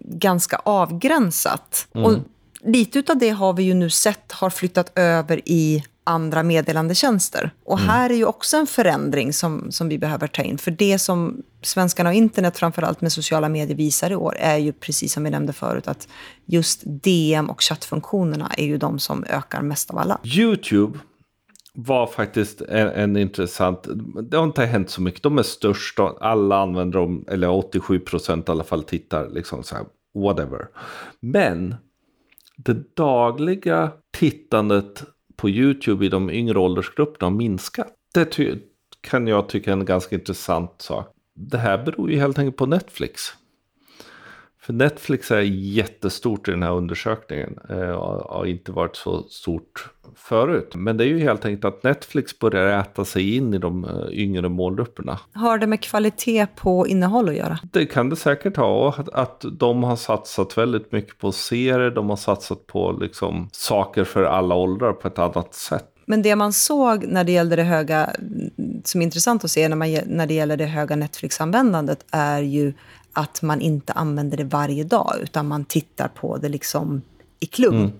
[0.00, 1.86] ganska avgränsat.
[1.94, 2.06] Mm.
[2.06, 2.18] Och
[2.60, 7.50] lite av det har vi ju nu sett har flyttat över i andra meddelandetjänster.
[7.64, 7.88] Och mm.
[7.90, 10.58] här är ju också en förändring som, som vi behöver ta in.
[10.58, 14.72] För det som svenskarna och internet, framförallt med sociala medier, visar i år är ju
[14.72, 16.08] precis som vi nämnde förut att
[16.46, 20.18] just DM och chattfunktionerna är ju de som ökar mest av alla.
[20.24, 20.98] YouTube
[21.72, 23.88] var faktiskt en, en, intressant,
[24.22, 28.48] det har inte hänt så mycket, de är störst, alla använder dem, eller 87 procent
[28.48, 30.68] i alla fall tittar, liksom så här, whatever.
[31.20, 31.74] Men
[32.56, 35.04] det dagliga tittandet
[35.36, 37.94] på YouTube i de yngre åldersgrupperna har minskat.
[38.14, 38.38] Det
[39.00, 41.14] kan jag tycka är en ganska intressant sak.
[41.34, 43.34] Det här beror ju helt enkelt på Netflix.
[44.70, 47.58] För Netflix är jättestort i den här undersökningen.
[47.68, 50.72] Eh, och har inte varit så stort förut.
[50.74, 53.90] Men det är ju helt enkelt att Netflix börjar äta sig in i de eh,
[54.10, 55.18] yngre målgrupperna.
[55.32, 57.58] Har det med kvalitet på innehåll att göra?
[57.72, 58.94] Det kan det säkert ha.
[58.98, 61.90] Att, att de har satsat väldigt mycket på serier.
[61.90, 65.86] De har satsat på liksom, saker för alla åldrar på ett annat sätt.
[66.04, 68.10] Men det man såg när det gällde det höga,
[68.84, 72.72] som är intressant att se när, man, när det gäller det höga Netflix-användandet är ju
[73.12, 77.02] att man inte använder det varje dag, utan man tittar på det liksom
[77.40, 77.74] i klump.
[77.74, 77.98] Mm.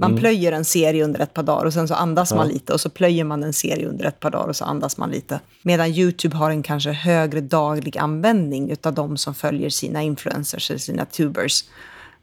[0.00, 0.20] Man mm.
[0.20, 2.36] plöjer en serie under ett par dagar och sen så andas ja.
[2.36, 4.96] man lite och så plöjer man en serie under ett par dagar och så andas
[4.98, 5.40] man lite.
[5.62, 10.78] Medan YouTube har en kanske högre daglig användning av de som följer sina influencers eller
[10.78, 11.64] sina tubers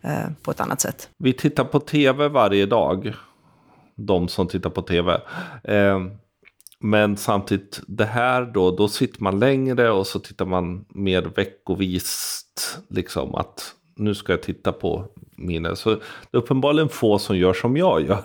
[0.01, 1.09] eh, på ett annat sätt.
[1.17, 3.13] Vi tittar på tv varje dag
[3.95, 5.21] de som tittar på tv.
[5.63, 5.99] Eh,
[6.85, 12.79] men samtidigt, det här då, då sitter man längre och så tittar man mer veckovist.
[12.89, 15.75] Liksom att nu ska jag titta på mina.
[15.75, 15.97] Så det
[16.31, 18.23] är uppenbarligen få som gör som jag gör.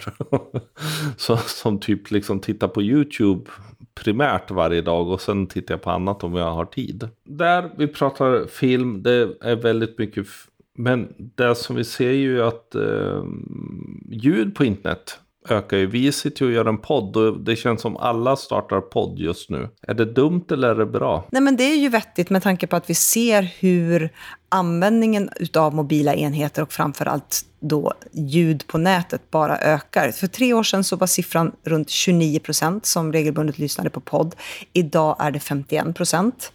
[1.16, 3.50] så, som typ liksom tittar på YouTube
[3.94, 7.08] primärt varje dag och sen tittar jag på annat om jag har tid.
[7.24, 10.26] Där vi pratar film, det är väldigt mycket.
[10.78, 13.24] Men det som vi ser ju att eh,
[14.10, 15.86] ljud på internet ökar ju.
[15.86, 19.50] Vi sitter ju och gör en podd och det känns som alla startar podd just
[19.50, 19.68] nu.
[19.82, 21.24] Är det dumt eller är det bra?
[21.30, 24.10] Nej men det är ju vettigt med tanke på att vi ser hur
[24.48, 30.10] användningen utav mobila enheter och framförallt då ljud på nätet bara ökar.
[30.10, 34.34] För tre år sedan så var siffran runt 29 procent som regelbundet lyssnade på podd.
[34.72, 36.52] Idag är det 51 procent.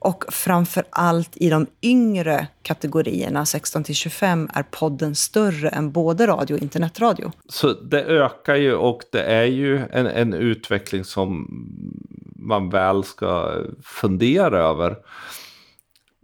[0.00, 6.26] Och framför allt i de yngre kategorierna, 16 till 25, är podden större än både
[6.26, 7.32] radio och internetradio.
[7.48, 11.46] Så det ökar ju och det är ju en, en utveckling som
[12.36, 14.96] man väl ska fundera över.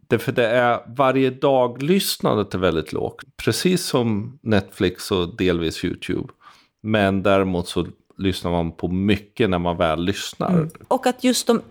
[0.08, 3.22] Därför det är varje dag lyssnandet är väldigt lågt.
[3.36, 6.32] Precis som Netflix och delvis YouTube.
[6.82, 7.86] Men däremot så
[8.18, 10.50] lyssnar man på mycket när man väl lyssnar.
[10.50, 10.70] Mm.
[10.88, 11.62] Och att just de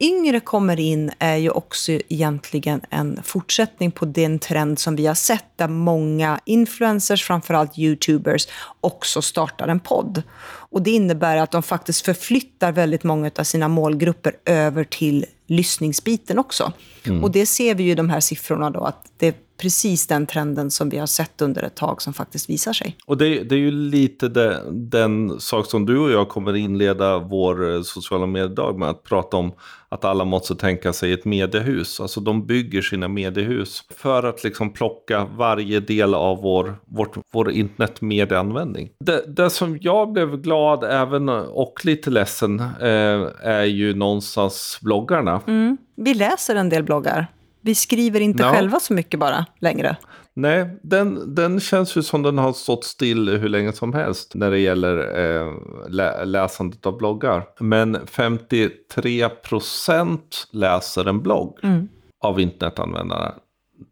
[0.00, 5.14] yngre kommer in är ju också egentligen en fortsättning på den trend som vi har
[5.14, 8.48] sett där många influencers, framförallt youtubers,
[8.80, 10.22] också startar en podd.
[10.70, 16.38] Och det innebär att de faktiskt förflyttar väldigt många av sina målgrupper över till lyssningsbiten
[16.38, 16.72] också.
[17.04, 17.24] Mm.
[17.24, 20.70] Och det ser vi ju i de här siffrorna då, att det precis den trenden
[20.70, 22.96] som vi har sett under ett tag som faktiskt visar sig.
[23.06, 27.18] Och det, det är ju lite det, den sak som du och jag kommer inleda
[27.18, 29.52] vår eh, sociala mediedag med att prata om
[29.88, 32.00] att alla måste tänka sig ett mediehus.
[32.00, 37.50] Alltså de bygger sina mediehus för att liksom plocka varje del av vår, vår, vår
[37.50, 38.90] internetmedieanvändning.
[39.04, 45.40] Det, det som jag blev glad även och lite ledsen eh, är ju någonstans bloggarna.
[45.46, 45.76] Mm.
[45.96, 47.26] Vi läser en del bloggar.
[47.68, 48.52] Vi skriver inte ja.
[48.52, 49.96] själva så mycket bara längre.
[50.34, 54.50] Nej, den, den känns ju som den har stått still hur länge som helst när
[54.50, 55.52] det gäller eh,
[55.88, 57.44] lä läsandet av bloggar.
[57.60, 61.88] Men 53 procent läser en blogg mm.
[62.20, 63.34] av internetanvändarna.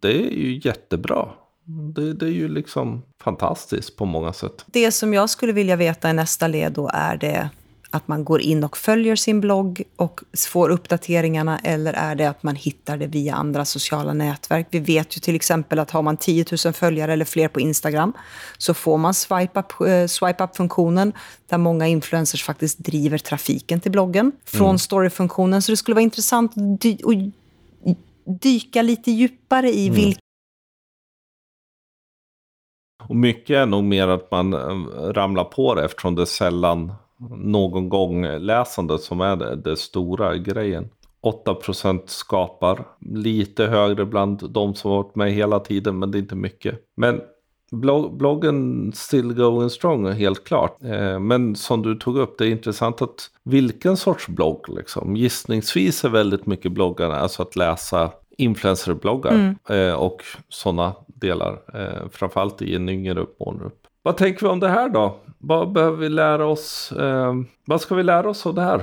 [0.01, 1.29] Det är ju jättebra.
[1.95, 4.65] Det, det, är ju liksom fantastiskt på många sätt.
[4.67, 7.51] Det som jag skulle vilja veta i nästa led då är det
[7.97, 12.43] att man går in och följer sin blogg och får uppdateringarna eller är det att
[12.43, 14.67] man hittar det via andra sociala nätverk?
[14.71, 18.13] Vi vet ju till exempel att har man 10 000 följare eller fler på Instagram
[18.59, 19.73] så får man swipe up,
[20.11, 21.13] swipe up funktionen
[21.49, 24.79] där många influencers faktiskt driver trafiken till bloggen från mm.
[24.79, 25.63] story-funktionen.
[25.63, 26.97] Så det skulle vara intressant att dy
[28.43, 30.01] dyka lite djupare i mm.
[30.01, 30.21] vilka
[33.09, 34.55] och mycket är nog mer att man
[35.13, 36.93] ramlar på det eftersom det sällan
[37.31, 40.89] någon gång läsande som är det, det stora grejen.
[41.23, 42.87] 8% skapar.
[43.01, 46.81] Lite högre bland de som har varit med hela tiden, men det är inte mycket.
[46.97, 47.21] Men
[47.71, 50.77] blogg, bloggen still going strong, helt klart.
[50.85, 55.17] Eh, men som du tog upp, det är intressant att vilken sorts blogg liksom.
[55.17, 59.57] Gissningsvis är väldigt mycket bloggarna, alltså att läsa influencerbloggar mm.
[59.89, 61.59] eh, och sådana delar.
[61.75, 63.86] Eh, framförallt i en yngre målgrupp.
[64.07, 65.21] Vad tänker vi om det här då?
[65.39, 66.93] Vad behöver vi lära oss?
[66.93, 68.83] Eh, vad ska vi lära oss av det här?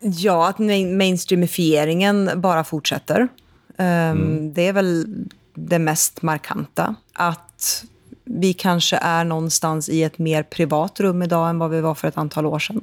[0.00, 3.20] Ja, att mainstreamifieringen bara fortsätter.
[3.20, 4.54] Um, mm.
[4.54, 5.06] Det är väl
[5.54, 6.94] det mest markanta.
[7.12, 7.84] Att
[8.24, 12.08] vi kanske är någonstans i ett mer privat rum idag än vad vi var för
[12.08, 12.80] ett antal år sedan.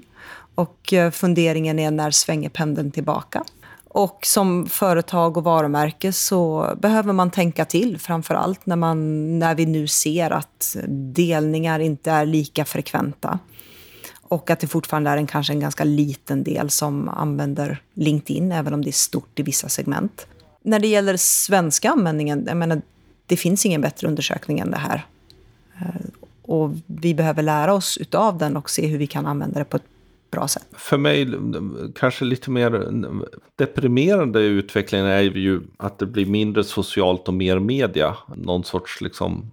[0.55, 3.43] Och eh, funderingen är när svänger pendeln tillbaka?
[3.97, 9.55] Och som företag och varumärke så behöver man tänka till, framför allt när, man, när
[9.55, 13.39] vi nu ser att delningar inte är lika frekventa.
[14.21, 18.73] Och att det fortfarande är en, kanske en ganska liten del som använder LinkedIn, även
[18.73, 20.27] om det är stort i vissa segment.
[20.61, 22.81] När det gäller svenska användningen, jag menar,
[23.25, 25.05] det finns ingen bättre undersökning än det här.
[25.81, 26.01] Eh,
[26.41, 29.77] och vi behöver lära oss utav den och se hur vi kan använda det på
[29.77, 29.96] ett
[30.37, 30.67] bra sätt.
[30.71, 31.27] För mig
[31.95, 32.85] kanske lite mer
[33.55, 38.17] deprimerande utvecklingen är ju att det blir mindre socialt och mer media.
[38.35, 39.51] Någon sorts liksom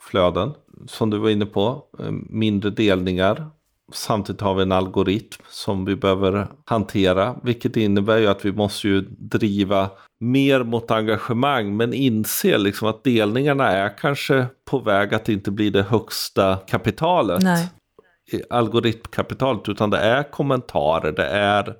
[0.00, 0.52] flöden.
[0.86, 3.46] Som du var inne på, eh, mindre delningar.
[3.92, 7.36] Samtidigt har vi en algoritm som vi behöver hantera.
[7.42, 11.76] Vilket innebär ju att vi måste ju driva mer mot engagemang.
[11.76, 17.42] Men inse liksom att delningarna är kanske på väg att inte bli det högsta kapitalet.
[17.42, 17.68] Nej.
[18.50, 19.68] Algoritmkapitalet.
[19.68, 21.74] Utan det är kommentarer, det är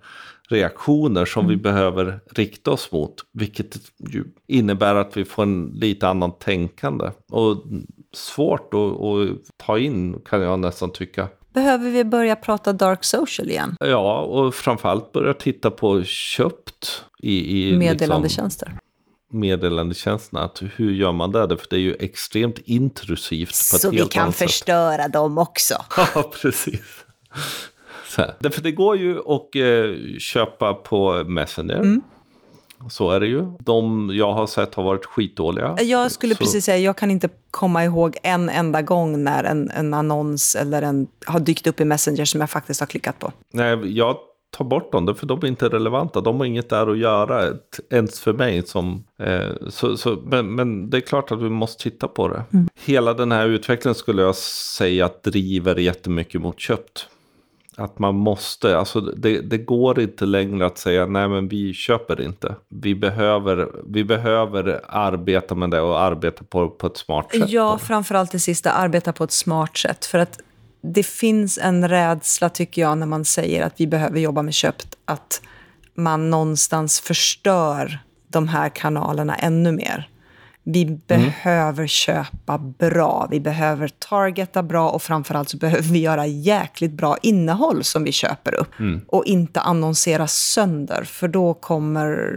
[0.49, 1.51] reaktioner som mm.
[1.51, 3.15] vi behöver rikta oss mot.
[3.33, 7.11] Vilket ju innebär att vi får en lite annan tänkande.
[7.31, 7.65] Och
[8.13, 11.29] svårt att, att ta in kan jag nästan tycka.
[11.53, 13.77] Behöver vi börja prata dark social igen?
[13.81, 18.67] Ja, och framförallt börja titta på köpt i, i meddelandetjänster.
[18.67, 18.92] Liksom,
[19.33, 20.43] meddelandetjänsterna.
[20.43, 21.57] Att hur gör man det?
[21.57, 23.55] För det är ju extremt intrusivt.
[23.55, 25.75] Så vi kan förstöra dem också.
[26.15, 27.05] Ja, precis.
[28.39, 31.77] Därför det går ju att eh, köpa på Messenger.
[31.77, 32.03] Mm.
[32.91, 33.53] Så är det ju.
[33.61, 35.77] De jag har sett har varit skitdåliga.
[35.81, 36.39] Jag skulle så...
[36.39, 40.83] precis säga, jag kan inte komma ihåg en enda gång när en, en annons eller
[40.83, 43.33] en har dykt upp i Messenger som jag faktiskt har klickat på.
[43.53, 44.17] Nej, jag
[44.53, 46.21] tar bort dem, för de är inte relevanta.
[46.21, 47.55] De har inget där att göra,
[47.91, 48.67] ens för mig.
[48.67, 52.45] Som, eh, så, så, men, men, det är klart att vi måste titta på det.
[52.53, 52.69] Mm.
[52.85, 57.09] Hela den här utvecklingen skulle jag säga driver jättemycket mot köpt.
[57.77, 62.21] Att man måste, alltså det, det, går inte längre att säga nej men vi köper
[62.21, 62.55] inte.
[62.69, 67.51] Vi behöver, vi behöver arbeta med det och arbeta på, på ett smart sätt.
[67.51, 70.05] Ja, framförallt det sista, arbeta på ett smart sätt.
[70.05, 70.41] För att
[70.83, 74.97] det finns en rädsla tycker jag när man säger att vi behöver jobba med köpt.
[75.05, 75.43] Att
[75.95, 80.09] man någonstans förstör de här kanalerna ännu mer.
[80.65, 81.01] Vi mm.
[81.07, 87.17] behöver köpa bra, vi behöver targeta bra och framförallt så behöver vi göra jäkligt bra
[87.23, 88.79] innehåll som vi köper upp.
[88.79, 89.01] Mm.
[89.09, 92.35] Och inte annonsera sönder, för då kommer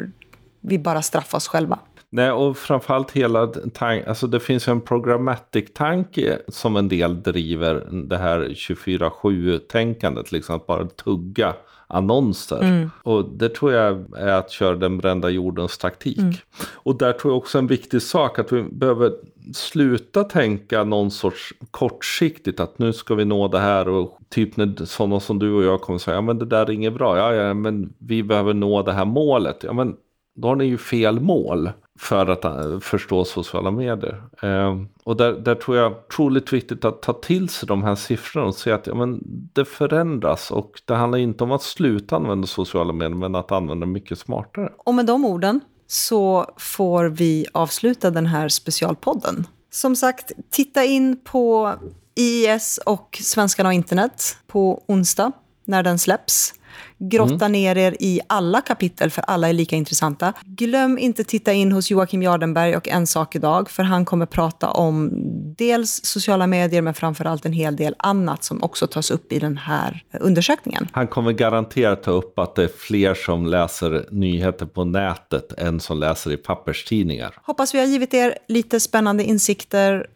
[0.62, 1.80] vi bara straffa oss själva.
[2.10, 8.18] Nej, och framförallt hela tanken, alltså det finns en programmatic-tanke som en del driver, det
[8.18, 11.54] här 24-7-tänkandet, liksom att bara tugga
[11.88, 12.64] annonser.
[12.64, 12.90] Mm.
[13.04, 16.20] Och det tror jag är att köra den brända jordens taktik.
[16.20, 16.34] Mm.
[16.74, 19.12] Och där tror jag också en viktig sak att vi behöver
[19.54, 24.86] sluta tänka någon sorts kortsiktigt att nu ska vi nå det här och typ när
[24.86, 27.34] sådana som du och jag kommer säga ja men det där är inget bra, ja,
[27.34, 29.64] ja men vi behöver nå det här målet.
[29.64, 29.96] Ja men
[30.36, 34.24] då har ni ju fel mål för att eh, förstå sociala medier.
[34.42, 38.48] Eh, och där, där tror jag troligt viktigt att ta till sig de här siffrorna
[38.48, 39.20] och se att ja, men
[39.54, 40.52] det förändras.
[40.52, 44.70] Och det handlar inte om att sluta använda sociala medier, men att använda mycket smartare.
[44.78, 49.48] Och med de orden så får vi avsluta den här specialpodden.
[49.72, 51.74] Som sagt, titta in på
[52.16, 55.32] IIS och Svenskarna och internet på onsdag
[55.66, 56.54] när den släpps.
[56.98, 57.52] Grotta mm.
[57.52, 60.34] ner er i alla kapitel, för alla är lika intressanta.
[60.46, 64.70] Glöm inte titta in hos Joakim Jardenberg och En sak idag, för han kommer prata
[64.70, 65.12] om
[65.58, 69.58] dels sociala medier, men framförallt en hel del annat som också tas upp i den
[69.58, 70.88] här undersökningen.
[70.92, 75.80] Han kommer garanterat ta upp att det är fler som läser nyheter på nätet än
[75.80, 77.34] som läser i papperstidningar.
[77.44, 80.08] Hoppas vi har givit er lite spännande insikter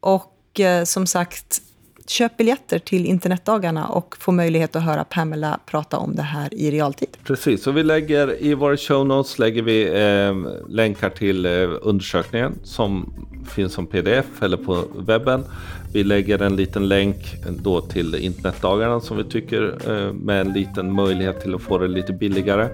[0.00, 1.62] och eh, som sagt,
[2.10, 6.70] köp biljetter till internetdagarna och få möjlighet att höra Pamela prata om det här i
[6.70, 7.08] realtid.
[7.24, 11.50] Precis, och vi lägger i våra show notes lägger vi eh, länkar till eh,
[11.82, 13.12] undersökningen som
[13.48, 15.44] finns som pdf eller på webben.
[15.92, 17.16] Vi lägger en liten länk
[17.62, 21.88] då till internetdagarna som vi tycker eh, med en liten möjlighet till att få det
[21.88, 22.68] lite billigare.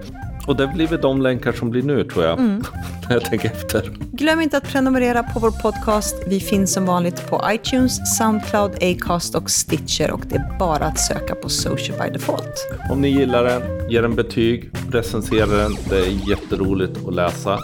[0.47, 2.39] Och det blir väl de länkar som blir nu tror jag.
[2.39, 2.63] Mm.
[3.07, 3.91] När jag tänker efter.
[4.11, 6.15] Glöm inte att prenumerera på vår podcast.
[6.27, 10.11] Vi finns som vanligt på iTunes, Soundcloud, Acast och Stitcher.
[10.11, 12.67] Och det är bara att söka på Social by Default.
[12.91, 15.71] Om ni gillar den, ge den betyg, recensera den.
[15.89, 17.59] Det är jätteroligt att läsa.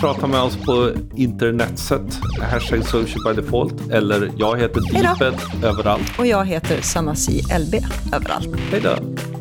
[0.00, 3.90] Prata med oss på internetset, hashtag social by default.
[3.90, 6.18] Eller jag heter Deeped överallt.
[6.18, 7.74] Och jag heter Sanasi LB
[8.14, 8.48] överallt.
[8.70, 9.33] Hej då.